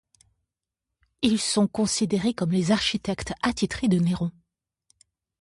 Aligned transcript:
Ils 1.21 1.37
sont 1.39 1.67
considérés 1.67 2.33
comme 2.33 2.51
les 2.53 2.71
architectes 2.71 3.33
attitrés 3.43 3.87
de 3.87 3.99
Néron. 3.99 4.31